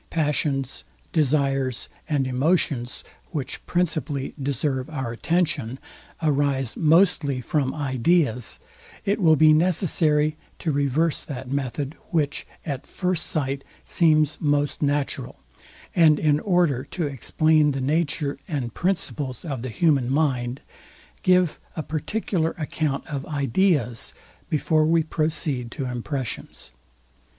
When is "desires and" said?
1.13-2.25